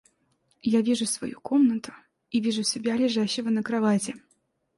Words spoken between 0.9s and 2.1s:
свою комнату